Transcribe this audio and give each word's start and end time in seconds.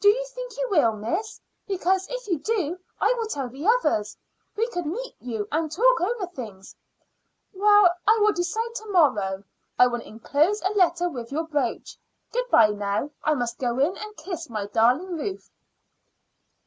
"Do 0.00 0.08
you 0.08 0.24
think 0.30 0.56
you 0.56 0.66
will, 0.70 0.92
miss? 0.94 1.38
Because, 1.68 2.08
if 2.08 2.26
you 2.26 2.38
do, 2.38 2.78
I 2.98 3.12
will 3.18 3.26
tell 3.26 3.50
the 3.50 3.66
others. 3.66 4.16
We 4.56 4.66
could 4.68 4.86
meet 4.86 5.14
you 5.20 5.48
and 5.52 5.70
talk 5.70 6.00
over 6.00 6.26
things." 6.28 6.74
"Well, 7.52 7.90
I 8.08 8.16
will 8.22 8.32
decide 8.32 8.74
to 8.76 8.86
morrow. 8.86 9.44
I 9.78 9.86
will 9.86 10.00
enclose 10.00 10.62
a 10.62 10.70
letter 10.72 11.10
with 11.10 11.30
your 11.30 11.44
brooch. 11.44 11.98
Good 12.32 12.48
bye 12.48 12.70
now; 12.70 13.10
I 13.22 13.34
must 13.34 13.58
go 13.58 13.78
in 13.78 13.98
and 13.98 14.16
kiss 14.16 14.48
my 14.48 14.64
darling 14.64 15.18
Ruth." 15.18 15.50